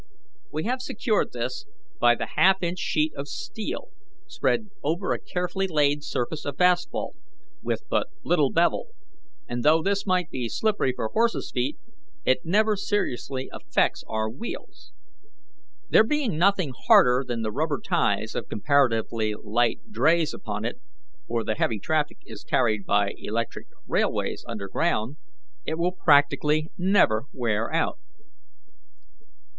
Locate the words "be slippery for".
10.31-11.09